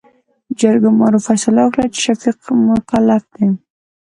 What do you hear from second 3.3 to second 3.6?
دى.